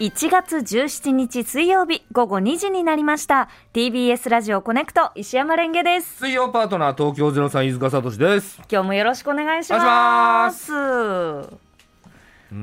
[0.00, 3.48] 1月17日水曜日午後2時になりました。
[3.72, 6.16] TBS ラジオコネクト石山レンゲです。
[6.16, 8.56] 水曜パートナー東京ゼロさん飯塚聡です。
[8.68, 10.72] 今日もよろしくお願いしおます。
[10.72, 11.48] 願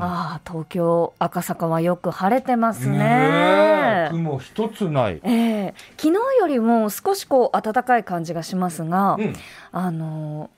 [0.02, 2.98] ああ東京赤坂はよく晴れてますね。
[2.98, 4.09] ねえ。
[4.11, 5.21] 雲一つない。
[5.23, 5.73] ええ。
[5.95, 9.34] 昨日よりも少しこう暖かい感じがしますが、うん。
[9.71, 10.50] あの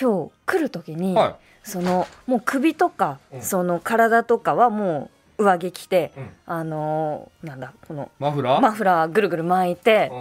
[0.00, 1.34] 今日来る時に、はい。
[1.64, 3.42] そのもう首とか、うん。
[3.42, 8.60] その体とかはもう上着着て、うんあのなんだこのマフラー？
[8.60, 10.16] マフラーぐるぐる巻いて、う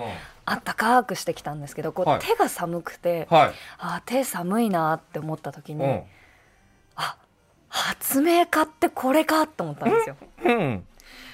[0.46, 3.34] あったかくしてきたんですけどこう、はい手が寒くて、ん。
[3.34, 3.52] はい。
[3.78, 6.02] あー手寒いなって思った時に、うん。
[6.96, 7.18] あ
[7.68, 10.16] 発明家ってこれかと思ったんですよ。
[10.46, 10.84] うん。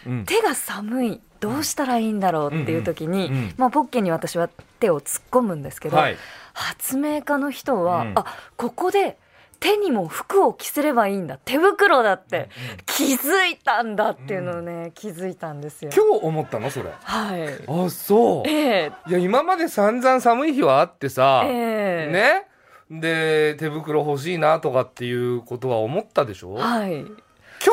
[0.08, 0.26] うん。
[0.26, 6.18] 手が寒いどうしたらいいんだろうっていう時に、うんうんうんまあ、ポッケに私は手を突っ込むんですけど、はい。
[6.54, 8.26] 発明家の人は、うんあ
[8.58, 9.18] ここで
[9.66, 12.50] 手にも服を着せればいいんだ手袋だって
[12.86, 15.90] 気づいたんだっていうのをね、気づいたんですよ。
[15.96, 16.92] 今日思ったのそれ。
[17.02, 18.48] はいあ、そう。
[18.48, 21.44] ええいや今まで散々寒い日はあってさ。
[21.48, 22.48] ええね。
[22.92, 26.54] で手袋欲しいなとかっていうことは思ったでしょ？
[26.54, 27.08] はい今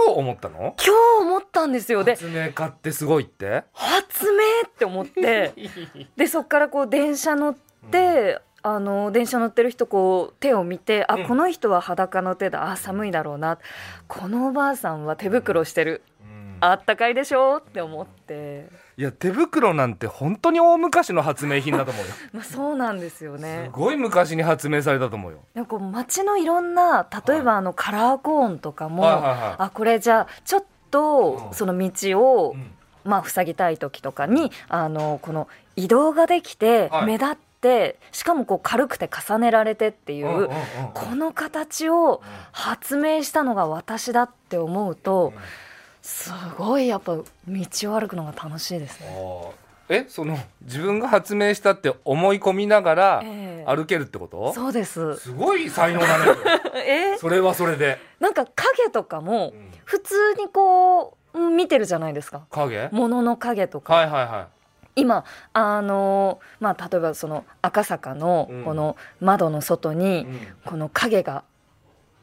[0.07, 0.59] 日思ったの？
[0.59, 3.65] 今日思ったんですよで発明家ってすごいって？
[3.75, 5.53] 発明って思って
[6.17, 7.55] でそっからこう電車乗っ
[7.91, 11.27] て、あの電車乗ってる人こう手を見てあ、うん。
[11.27, 12.71] この人は裸の手だ。
[12.71, 13.59] あ寒いだろうな。
[14.09, 16.03] このおばあさんは手袋してる。
[16.21, 16.57] うん。
[16.61, 22.13] あったかいでしょって思って、いや手袋なんて本当に大昔の発明品だと思うよ。
[22.33, 23.69] まあ、そうなんですよすね。
[23.73, 25.39] ごい昔に発明されたと思うよ。
[25.55, 29.55] なんか街のいろんな例えばあのカラーコーンとかも、はいはいはい。
[29.59, 31.55] あこれじゃあちょっとうん。
[31.55, 32.71] その道を、うん。
[33.05, 37.07] まあ塞ぎたい時とかにあのこの移動ができてはい。
[37.07, 37.52] 目立って、
[38.11, 40.49] しかもこう軽くて重ねられてっていう、
[40.95, 45.33] この形を発明したのが私だって思うと、
[46.03, 47.25] すごいやっぱ道
[47.95, 49.53] を歩くのが楽しいですね。
[49.89, 53.75] えその自分が発明したって思い込みながらええ。
[53.77, 55.17] 歩けるってこと、そうです。
[55.17, 56.25] すごい才能だね。
[57.15, 57.19] え？
[57.19, 59.73] それはそれで、なんか影とかもうん。
[59.85, 62.43] 普通にこううん見てるじゃないですか。
[62.51, 62.89] 影？
[62.91, 64.49] 物の影とか、はいはいは
[64.95, 68.65] 今あのまあ例えばその赤坂のうん。
[68.65, 70.39] この窓の外い、にうん。
[70.65, 71.45] この影が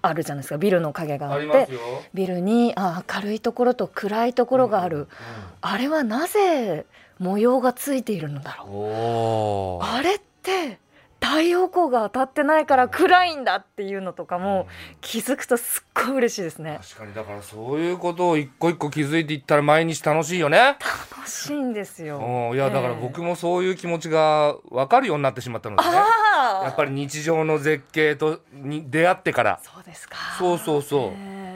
[0.02, 0.57] あるじゃないですか。
[0.57, 1.68] ビルの影があって
[2.13, 5.08] ビルにあ明るいところと暗いところがある、
[5.62, 6.85] あれはなぜ
[7.18, 9.85] 模様がついているのだろう。
[9.85, 10.79] あれって
[11.22, 14.68] 太陽光が当たってないから暗いんだっていうのとかも
[15.02, 16.80] 気づくとすっごい嬉しいですね。
[16.81, 17.13] 確かに。
[17.13, 20.78] だからそういうことを一個一個気づいていったら毎日楽しいよね。
[21.12, 22.18] 楽しいんですよ。
[22.19, 22.56] うん。
[22.56, 23.02] いやだからええ。
[23.02, 25.90] 僕もそういう気持ちが分かるようになってしまったのでね。
[25.94, 29.59] やっぱり日常の絶景とに出会ってから。
[29.62, 30.16] そうですか。
[30.38, 31.12] そうそうそう。
[31.16, 31.48] え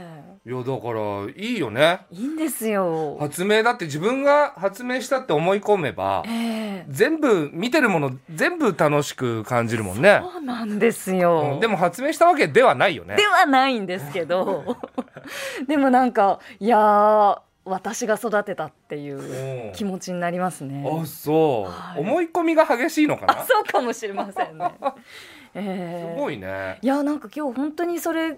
[0.45, 1.01] いやだから
[1.37, 2.01] いいよね。
[2.11, 3.15] えいいんですよ。
[3.17, 6.85] 発明だって自分が発明したって思い込めばええ。
[6.89, 13.15] 全部見てるもの全部楽しく感じるもんね、そうなんですよ、うんでも発明したわけではないよね。
[13.15, 14.75] ではないんですけど。
[15.65, 20.85] でもなんかいやー私が育てたっていう気持ちになりますね。
[20.85, 22.01] あそう、はい。
[22.01, 23.39] 思い込みが激しいのかな？
[23.39, 24.73] あそうかもしれませんね。
[25.55, 26.13] ええ。
[26.17, 26.79] すごいね。
[26.81, 28.35] いやなんか今日本当にそれ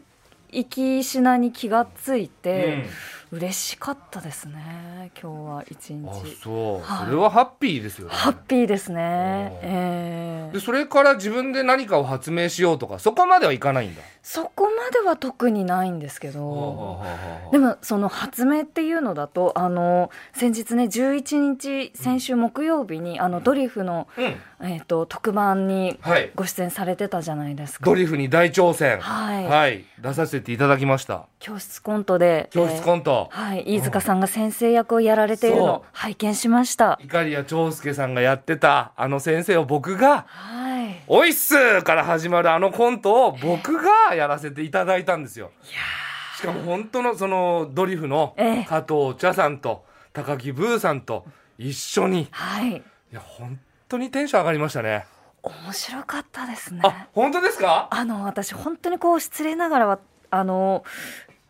[0.51, 2.85] 行きしなに気がついて、
[3.31, 6.38] 嬉しかったですね今日は一日。
[6.41, 7.06] そう、はい。
[7.06, 8.13] それはハッピーですよね。
[8.13, 9.59] ハッピーですね。
[9.61, 10.53] ええ。
[10.53, 14.01] でそれから自分で何かを発明しようとかそこまではいかないんだ。
[14.22, 17.03] そこまでは特にないんですけど、
[17.51, 26.31] でももその発明っていうのだとあの先日ね11日先週木曜日にあのドリフの、うんえー、と特番にはい。
[26.35, 27.85] ご出演されてたじゃないですか。
[27.85, 28.99] ドリフに大挑戦。
[28.99, 29.85] はい。
[30.01, 31.25] 出させていただきました。
[31.39, 32.49] 教室コントで。
[32.51, 36.99] 教室コント、えーはい、飯塚さんが先生役をやられているのを拝見しました。
[37.03, 45.51] いかりや長介さんがやってたあの先生を僕がはい「おいっす!」から始まるあのコントを僕がやらせていただいたんですよ。
[46.37, 48.66] しかも本当のそのドリフのええ。
[48.66, 51.25] 加藤茶さんと高木ブーさんと
[51.58, 52.22] 一緒に。
[52.22, 52.84] いはい。
[53.11, 55.06] や本当にテンション上がりましたね。
[55.44, 56.82] 面白かったですね。
[56.84, 57.88] あ本当ですか？
[57.92, 60.00] あの私本当にこう失礼ながらは
[60.32, 60.84] あの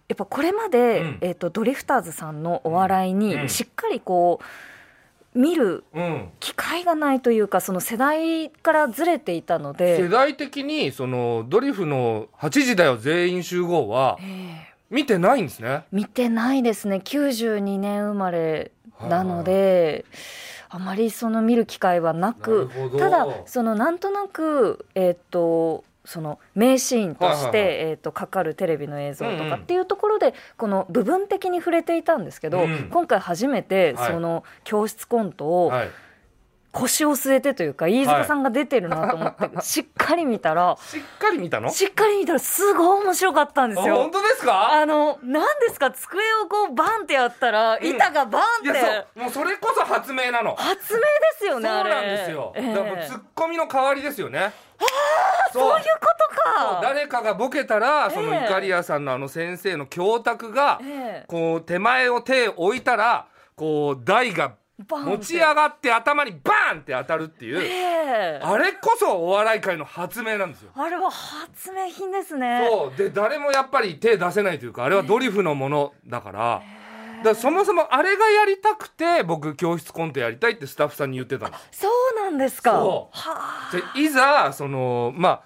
[0.07, 1.17] やっぱこれまで、うん。
[1.21, 3.19] えっ、とドリフターズさんのお笑いうん。
[3.19, 4.39] にしっかりこ
[5.35, 6.29] う見るうん。
[6.39, 14.23] 機会がないというかその世代からずれていたの世で、代的にそのドリフの8時だよ全員集合はえ
[14.71, 14.75] え。
[14.89, 15.85] 見てないんですね。
[15.91, 16.97] 見てないですね。
[17.03, 18.71] 92年生まれ
[19.09, 20.05] なので。
[20.11, 20.15] あ
[20.79, 27.57] まりその見る機会はなくただそのなんとなくえっ、とその名シーンとして、
[27.89, 32.89] えー、とかかるテレビの映像とかっていうところで、この部分的に触れていたんですけど、うん。
[32.91, 34.11] 今回初めてはい。
[34.13, 35.89] その教室コントをはい
[36.75, 41.69] 腰を据えてというか、飯塚さんが出てるなと思って、 しっかり見たらしっかり見たの？
[41.69, 43.95] しっかり見たらすごい面白かったんですよ。
[43.95, 44.11] あ本。
[44.11, 44.71] 当ですか？
[44.73, 45.91] あの何ですか？
[45.91, 47.85] 机をこうバンってやったらん。
[47.85, 48.85] 板がバンいって、や
[49.15, 49.23] そう。
[49.23, 50.55] もうそれこそ発明なの。
[50.55, 51.05] 発明で
[51.39, 51.69] すよね。
[51.69, 52.73] そうなんですよ、ええ。
[52.73, 54.51] だからツッコミの代わりですよね。
[55.53, 56.79] そうそういうことか。
[56.83, 61.25] 誰かがボケたらそのええイカリアさんのあの先生の教託がええ。
[61.27, 68.39] こう手前を手を置いたらこう台が持ち上がって頭にバーンって当たるっていうええ。
[68.43, 70.71] あれこそお笑い界の発明なんですよ。
[70.75, 72.67] あれは発明品ですね。
[72.69, 72.97] そう。
[72.97, 76.61] で誰もやっぱり手出せないというかあれはドリフのものだから。
[77.19, 81.81] だからそもそもあれがやりたくて僕教室コントやりたいってスタッフさんに言ってたんです。
[81.81, 82.73] そうなんですか。
[82.73, 83.11] そ
[83.95, 83.99] う。
[83.99, 85.41] いざそのまあ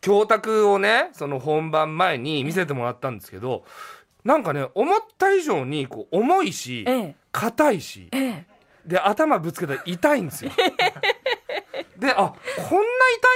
[0.00, 3.64] 教託をねその本番前に見せてもらったんですけど
[4.24, 7.16] なんかね思った以上にこう重いしええ。
[7.30, 8.55] 硬いしええ
[8.86, 10.50] で頭ぶつけたら痛いんですよ。
[11.98, 12.84] であこんな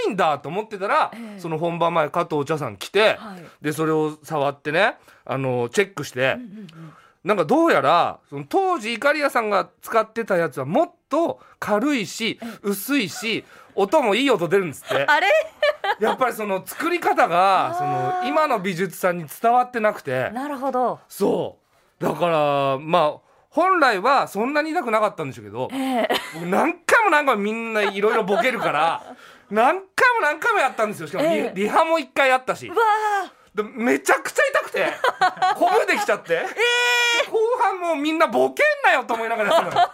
[0.04, 1.40] 痛いんだと思ってたら、ええ。
[1.40, 3.44] その本番前加藤茶さん来て、はい。
[3.62, 6.92] でそれを触ってねあのチェックして、うんうん
[7.22, 13.44] なんかどうやらその当時イカリアさんが使ってたやつはもっと軽いし薄いし
[13.74, 15.04] 音もいい音出るんですって。
[15.06, 15.28] あれ？
[16.00, 20.30] やっぱりその作り方がその今の美術さんに伝わってなくて。
[20.30, 20.98] なるほど。
[21.08, 21.58] そ
[22.00, 22.04] う。
[22.04, 26.08] だからまあ本来はそんなに痛くなかったんでしょうけどええ。
[26.34, 29.02] 僕何回も何回もみんないろいろボケるから
[29.50, 31.08] 何回も何回もやったんですよ。
[31.08, 31.52] しかもリ,、ええ。
[31.54, 32.68] リハも一回やったし。
[32.68, 32.76] わ
[33.26, 34.86] あでめちゃくちゃ痛くて
[35.58, 36.46] こぶできちゃって、
[37.28, 39.90] 後半もうみんなボケんなよと思いながらやってた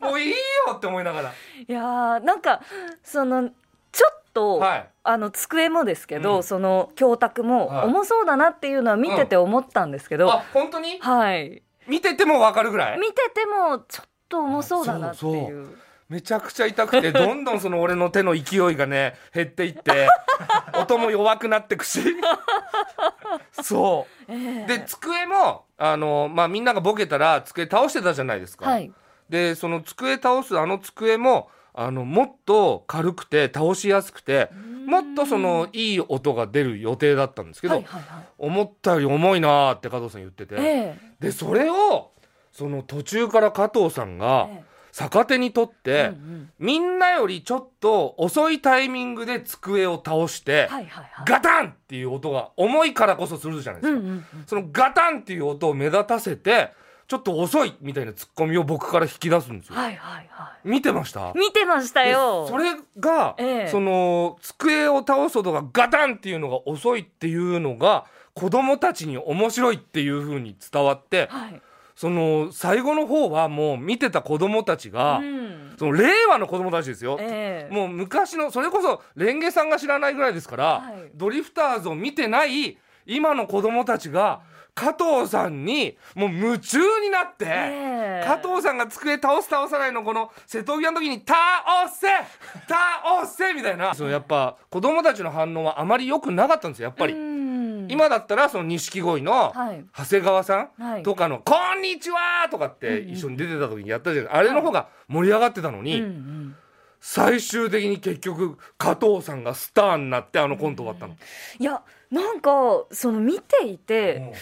[0.00, 0.10] の。
[0.10, 0.36] もういいよ
[0.74, 1.28] って思いながら。
[1.30, 2.60] いやーなんか
[3.04, 3.50] その
[3.92, 4.88] ちょっと、はい。
[5.04, 6.42] あの机もですけど、うん。
[6.42, 7.86] その教託もはい。
[7.86, 10.98] 重そうだなっていうのは見てて思ったんですけど、あ本当に？
[10.98, 12.98] はい見てても分かるぐらい？
[12.98, 15.76] 見ててもちょっと重そうだなっていう。
[16.08, 20.08] めちゃくちゃ痛くてどんどんその俺の手の勢いがね減っていって
[20.78, 22.00] 音も弱くなってくし。
[23.62, 24.32] そう。
[24.32, 24.66] ええ。
[24.66, 28.92] で机もあの、まあ、みんながボケたら机倒してたじゃないですか、はい。
[29.30, 34.50] でその机倒すあの机もあのもっと軽くて倒しやすくて
[34.86, 38.24] もっとそのいい音が出る予定だったんですけど、はいはいはい。
[38.38, 42.10] 思ったより重いなーって加藤さん言ってて、えでそれを
[42.52, 46.50] その途中から加藤さんがえ逆手に取って、えうんうん。
[46.58, 51.24] みんなよりちょっと遅いタイミングで机を倒して、はいはいはい。
[51.26, 54.24] ガタンっていう音が重いからこそするじゃないですか、うんうんうん。
[54.46, 56.72] そのガタンっていう音を目立たせて
[57.12, 61.32] ちょっと遅いみたいなツッコミを僕から引き出すんですよ、はいはいは見てました？
[61.32, 62.48] い見てましたよ。
[62.48, 63.68] それが、ええ。
[63.68, 71.60] その机を倒す音がガタンっていうのが遅いっていうのが子供たちに面白いっていう風に伝わってはい。
[71.96, 75.74] その最後の方はもう見てた子供たちが、うん。
[75.78, 77.74] その令和の子供たちですよ、ええ。
[77.74, 81.10] もう昔のそれこそレンゲさんが知らないぐらいですから、はい。
[81.14, 84.40] ドリフターズを見てない今の子供たちが
[84.74, 88.24] 加藤さんにもう夢中になって、ええ。
[88.26, 91.34] 加藤さんが机倒す倒さないのこの瀬戸際の時に「倒
[91.88, 92.06] せ！
[92.66, 93.94] 倒せ!」みたいな。
[93.94, 97.12] そうやっぱ子供たちの反応はあまり良くなかったんですよやっぱり。
[97.12, 97.86] うん。
[97.90, 99.84] 今だったらその錦鯉のはい。
[99.96, 101.00] 長谷川さはい。
[101.00, 106.56] んとかの「こんにちは!」とかって一緒に出てた時にやったじゃないあれの方が盛り上がってたのに、うんうん
[107.04, 111.16] 最終的に結局加藤さんがスターになってあのコント終わったの。
[111.58, 111.82] いや
[112.12, 112.50] なんか
[112.92, 114.32] その見ていて、うん。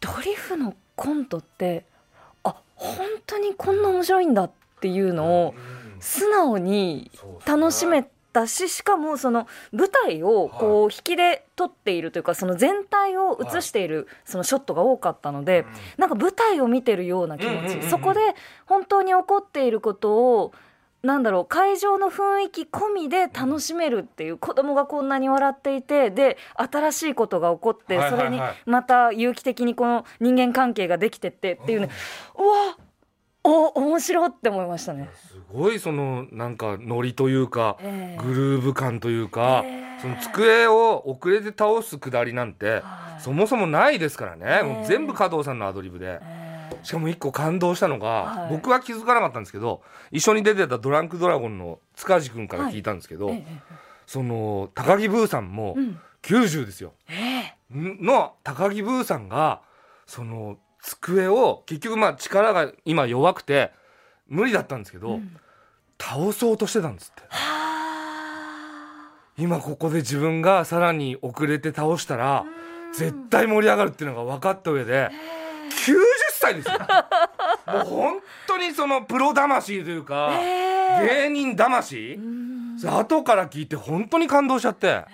[0.00, 1.86] ドリフのコントって
[2.42, 5.54] あ本当にこんな面白いんだっていうのを
[5.98, 7.10] 素直に
[7.46, 15.64] 楽しめたししかもその舞台をこう引きで撮っているというかその全体を映しているそのショットが多かったので
[15.96, 17.88] なんか舞台を見てるような気持ち。
[17.88, 18.20] そこで
[18.66, 20.52] 本当に起こっていることを
[21.04, 31.90] なんだろう会場の雰囲気込みで楽しめるっていう子供がこんなに笑っていてで新しいことが起こってそれにまた有機的にこの人間関係ができてってっていうね。
[32.36, 32.78] うわ
[33.46, 35.10] お面白って思いましたね。
[35.28, 38.22] すごいそのなんかノリというかええ。
[38.24, 40.00] グルーヴ感というかええ。
[40.00, 43.20] その机を遅れて倒すくだりなんてはい。
[43.20, 44.46] そもそもないですからね。
[44.46, 44.62] ええ。
[44.62, 46.06] もう全部加藤さんのアドリブで。
[46.06, 46.43] ええ
[46.82, 48.00] しかも一個感動したのはい。
[48.00, 53.60] が僕は気づかなかったんですけど一緒に出てたドランクドラゴンの塚地君から聞いたんですけどええ
[54.06, 56.00] その高木ブーさんもうん。
[56.22, 56.94] 90ですよ。
[57.08, 57.54] ええ。
[57.70, 59.60] の高木ブーさんが
[60.06, 63.72] その机を結局まあ力が今弱くて
[64.26, 65.36] 無理だったんですけど、うん。
[66.00, 67.22] 倒そうとしてたんですって。
[67.28, 67.64] はあ。
[69.36, 72.44] 今ここで自分がさらに遅れて倒したら
[72.94, 75.10] 絶対盛り上がるっていうのが分かった上で
[76.44, 76.78] 90歳ですよ。
[77.66, 80.30] もう本当にそのプロ魂というか
[81.00, 82.18] 芸人魂。
[82.86, 85.04] 後から聞いて本当に感動しちゃって。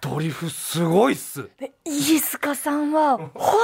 [0.00, 1.48] ドリフすごいっす。
[1.84, 3.58] 飯塚さんは本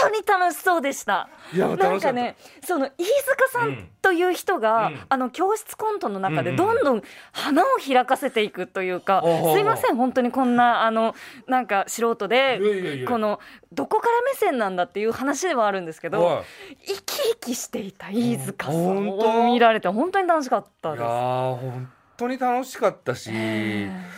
[0.00, 1.28] 当に楽しそうでした。
[1.52, 2.90] いやなんかね、その飯
[3.24, 7.02] 塚さんという人が、うん、あの教室コントの中でどんどん
[7.32, 11.14] 花を開かせていくというか、うんうん、すいません本当にこんなあの
[11.46, 13.40] なんか素人でこの
[13.72, 16.42] どこから目線なんだっていう話ではあるんですけど、
[16.86, 21.99] 生き生きしていた飯塚さんを見られて本当に楽しかったです。
[22.20, 23.30] 当に楽しかったし、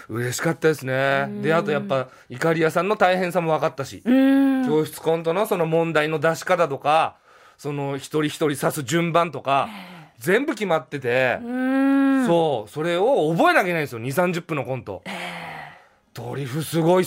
[0.08, 1.28] 嬉しかったですね。
[1.40, 7.16] で、あとやっぱ、いかりやさんの大変さも分かったし、教室コントのその問題の出し方とか、
[7.56, 9.68] その一人一人指す順番とか、
[10.18, 11.38] 全部決まってて、
[12.26, 14.00] そう、それを覚えなきゃいけないんですよ。
[14.00, 15.02] 2、30分のコント。
[16.14, 17.06] ドリフすごいっ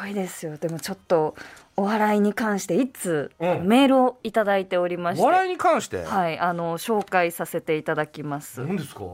[0.00, 0.56] ごいですよ。
[0.56, 1.34] でもちょっと
[1.76, 5.22] お笑いに関していつ、うん、メールをいただいておりまして。
[5.22, 6.04] お笑いに関して？
[6.04, 8.60] はいあの紹介させていただきます。
[8.60, 9.04] 何ですか？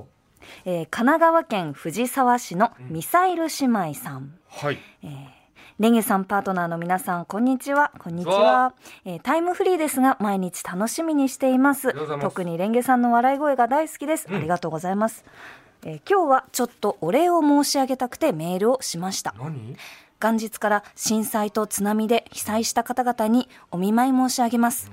[0.66, 5.10] えー、神奈川県藤沢市のミサイル姉妹さん、うん、はい、えー
[5.80, 7.90] レンゲさんパートナーの皆さん、こんにちは。
[7.98, 8.74] こんにちは。
[9.04, 11.92] えー、タイムフリーですが、毎日楽しみにしています。
[12.20, 14.28] 特にレンゲさんの笑い声が大好きです。
[14.30, 15.24] うん、ありがとうございます。
[15.82, 19.34] えー、今日はちょっとお礼を申し上げたくてメールをしました
[20.20, 24.90] 元日から震災と津波で被災した方々にお見舞い申し上げます、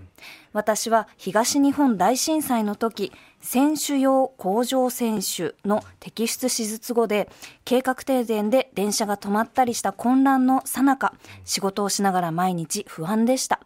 [0.53, 7.29] 私は東日本大震災の時選手用工場選手の摘出手術後で
[7.65, 11.13] 計画停電で電車が止まったりした混乱のさなか
[11.45, 13.61] 仕事をしながら毎日不安でした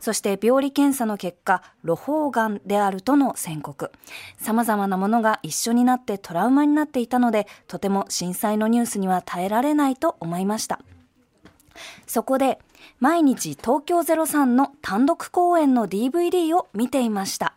[0.00, 3.90] そして病理検査の結果、露胞がんであるとの宣告。
[4.38, 10.80] 様々なものが一緒になってトラウマになっていたので、とても震災のニュースには耐えられないと思いました。
[12.06, 12.58] そこで、
[13.00, 17.54] 毎日東京03の単独公演の DVD を見ていました。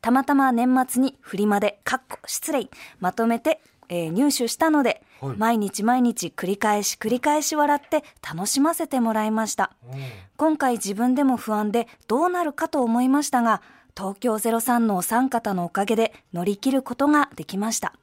[0.00, 2.68] たまたま年末にフリマで、かっこ失礼、
[3.00, 10.00] まとめて、えー、入手したので、はい、毎日毎日繰り返し繰り返し笑って楽しませてもらいました、うん、
[10.36, 13.62] 今回自分でも不安でどうなるかと思いましたが
[13.96, 17.94] 東京03のお三方のおかげで乗り切ることができました。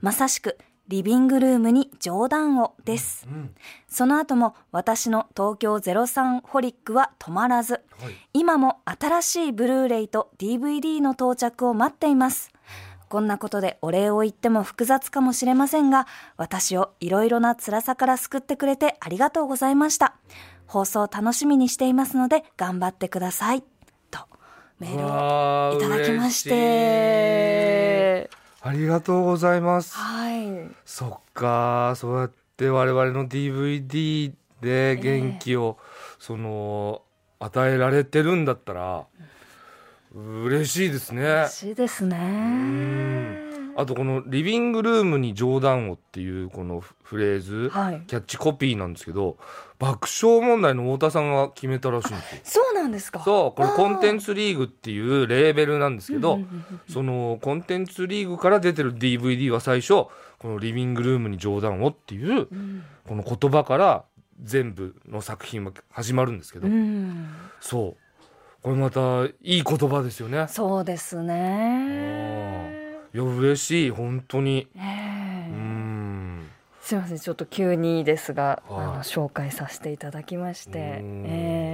[0.00, 0.56] まさしく
[0.88, 3.54] リビングルームに冗談をです、うんうん、
[3.88, 7.82] その後も私の東京03ホリックは止まらず、はい、
[8.34, 12.52] 今も新しいブルーレイと DVD の到着を待っています。
[13.08, 20.16] こんなことでお礼を言っても複雑かもしれませんが、私をいろいろな辛さから救ってくれてありがとうございました。
[20.66, 23.62] 放送楽しみにしていますので頑張ってください。
[24.10, 24.20] と
[24.80, 28.43] メールをいただきまして。
[28.66, 29.94] ありがとうございます。
[29.94, 30.74] はい。
[30.86, 37.02] そっか、そうやって我々の DVD で元気を、えー、その
[37.40, 39.04] 与えられてるんだったら、
[40.14, 41.20] 嬉しいですね。
[41.20, 43.44] 嬉しいですね。
[43.76, 49.36] あとこの「リビングルームに冗談を」っていうこのフレーズ、はい、キャッチコピーなんですけど
[49.78, 52.64] 爆笑問題の太田さんが決めたらしいんですよ。
[52.64, 53.20] そうなんですか。
[53.24, 56.40] そうこれコンテンツリーグっていうレーベルなんですけど
[56.88, 59.88] そのコンテンツリーグから出てる DVD は最初
[60.38, 62.46] この「リビングルームに冗談を」っていう、
[63.08, 64.04] この言葉から
[64.42, 66.68] 全部の作品は始まるんですけど、
[67.60, 68.04] そう。
[68.62, 70.46] これまたいい言葉ですよね。
[70.48, 73.04] そうですね。
[73.14, 74.80] いや嬉しい本当に、え。
[75.50, 76.50] ー、うん。
[76.80, 81.73] すみませんちょっと急にですが、はい、あの紹介させていただきまして、えー、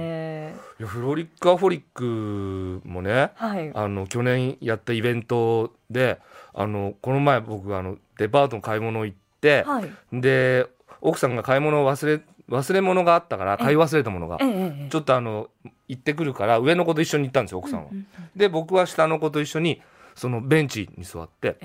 [0.81, 6.19] やフロリッカホリックもね、はい、あの去年やったイベントで
[6.53, 10.67] あのこの前僕あのデパートの買い物行って、はい、で
[11.01, 15.47] 奥さんが買い物を忘れ忘れ物があったから買い忘れたものが、ちょっとあの
[15.87, 17.91] 行ってくるから上の子と一緒に行ったんですよ奥さんは。
[18.35, 19.81] で僕は下の子と一緒に
[20.15, 21.57] そのベンチに座って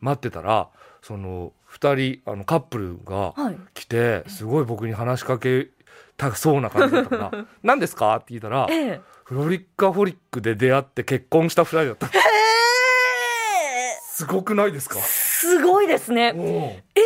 [0.00, 0.68] 待ってたら
[1.00, 3.34] その2人あのカップルが
[3.72, 5.68] 来て、すごい僕に話しかけ
[6.16, 8.66] たそうな感じだったから「何ですか?」って聞いたら、
[9.24, 12.08] フロリッカホリックで出会って結婚した2人だった。
[14.10, 14.98] すごくないですか？
[15.00, 16.34] すごいですね。
[16.94, 17.00] え？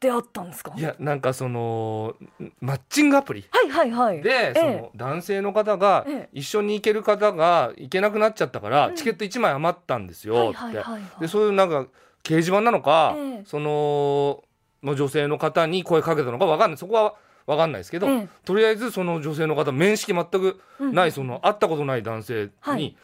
[0.00, 0.72] 出会ったんですか？
[0.76, 2.14] いやなんかその
[2.60, 3.44] マッチングアプリ。
[3.50, 4.22] はいはいはい。
[4.22, 10.82] で、その男性の方が一緒に行ける方が行けなくなっちゃったから、チケット1枚余ったんですよって、
[11.20, 11.86] でそういうなんか
[12.22, 14.44] 掲示板なのか、その
[14.84, 16.78] の女性の方に声かけたのか分かんない。
[16.78, 17.14] そこは
[17.46, 18.06] 分かんないですけど、
[18.44, 22.96] とりあえずその女性の方面識全くない、その会ったことない男性に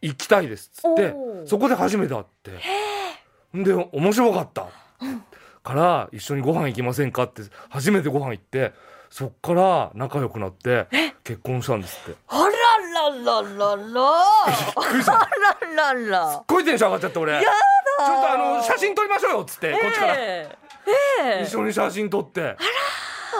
[0.00, 1.14] 行きたいですっつって、
[1.46, 2.52] そこで初めて会って
[3.54, 4.68] で面白かった。
[5.62, 8.72] から一緒にご飯行きませんかって初めてご飯行って
[9.10, 10.86] そっから仲良くなって
[11.22, 12.18] 結婚したんですって。
[12.28, 14.02] あららららら。
[14.16, 14.50] あ
[15.76, 17.34] らららすっごいテンション上がっちゃって俺。
[17.34, 17.46] やだ
[18.06, 22.40] ちょっとあの写真撮りましょうよっつって、こっちから、えー、一緒に写真撮って。
[22.42, 22.56] あら。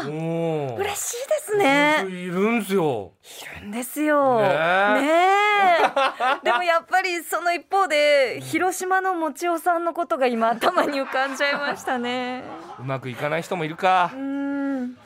[0.02, 2.06] 嬉しいですね。
[2.08, 3.12] いるんですよ。
[3.58, 4.40] いるんですよ。
[4.40, 4.48] ね
[6.42, 12.44] でもやっぱりその一方で広島のもちおさんのことが今頭に浮かんじゃいましたね。
[12.78, 14.10] うまくいかない人もいるか。
[14.14, 14.96] うん。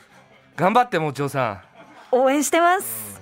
[0.57, 1.61] 頑張ってもちおさん。
[2.13, 3.21] 応援してます